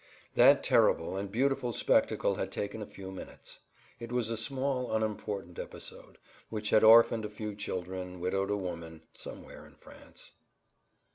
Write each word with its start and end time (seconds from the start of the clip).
That 0.33 0.63
terrible 0.63 1.15
and 1.15 1.31
beautiful 1.31 1.71
spectacle 1.73 2.33
had 2.33 2.51
taken 2.51 2.81
a 2.81 2.87
few 2.87 3.11
minutes. 3.11 3.59
It 3.99 4.11
was 4.11 4.31
a 4.31 4.35
small, 4.35 4.91
unimportant 4.95 5.59
episode, 5.59 6.17
which 6.49 6.71
had 6.71 6.83
orphaned 6.83 7.23
a 7.23 7.29
few 7.29 7.53
children, 7.53 8.19
widowed 8.19 8.49
a 8.49 8.57
woman—somewhere 8.57 9.63
in 9.67 9.75
France. 9.75 10.31